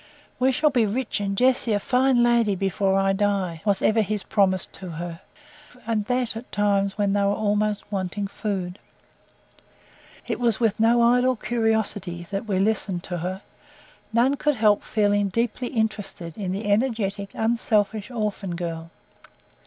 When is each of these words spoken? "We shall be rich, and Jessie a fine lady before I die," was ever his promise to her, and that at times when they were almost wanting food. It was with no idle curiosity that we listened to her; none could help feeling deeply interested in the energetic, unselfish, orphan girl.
"We 0.39 0.51
shall 0.51 0.71
be 0.71 0.87
rich, 0.87 1.19
and 1.19 1.37
Jessie 1.37 1.73
a 1.73 1.79
fine 1.79 2.23
lady 2.23 2.55
before 2.55 2.97
I 2.97 3.13
die," 3.13 3.61
was 3.65 3.83
ever 3.83 4.01
his 4.01 4.23
promise 4.23 4.65
to 4.65 4.89
her, 4.93 5.21
and 5.85 6.05
that 6.05 6.35
at 6.35 6.51
times 6.51 6.97
when 6.97 7.13
they 7.13 7.21
were 7.21 7.27
almost 7.35 7.91
wanting 7.91 8.25
food. 8.25 8.79
It 10.25 10.39
was 10.39 10.59
with 10.59 10.79
no 10.79 11.03
idle 11.03 11.35
curiosity 11.35 12.25
that 12.31 12.47
we 12.47 12.57
listened 12.57 13.03
to 13.03 13.19
her; 13.19 13.43
none 14.11 14.37
could 14.37 14.55
help 14.55 14.81
feeling 14.81 15.29
deeply 15.29 15.67
interested 15.67 16.35
in 16.35 16.51
the 16.51 16.71
energetic, 16.71 17.29
unselfish, 17.35 18.09
orphan 18.09 18.55
girl. 18.55 18.89